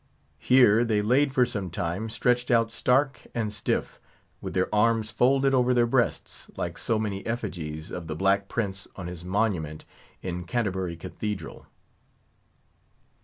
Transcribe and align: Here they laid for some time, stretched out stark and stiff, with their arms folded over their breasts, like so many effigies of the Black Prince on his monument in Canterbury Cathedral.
Here 0.39 0.83
they 0.83 1.03
laid 1.03 1.31
for 1.31 1.45
some 1.45 1.69
time, 1.69 2.09
stretched 2.09 2.49
out 2.49 2.71
stark 2.71 3.27
and 3.35 3.53
stiff, 3.53 3.99
with 4.41 4.55
their 4.55 4.73
arms 4.73 5.11
folded 5.11 5.53
over 5.53 5.75
their 5.75 5.85
breasts, 5.85 6.49
like 6.57 6.79
so 6.79 6.97
many 6.97 7.23
effigies 7.23 7.91
of 7.91 8.07
the 8.07 8.15
Black 8.15 8.47
Prince 8.49 8.87
on 8.95 9.05
his 9.05 9.23
monument 9.23 9.85
in 10.23 10.45
Canterbury 10.45 10.95
Cathedral. 10.95 11.67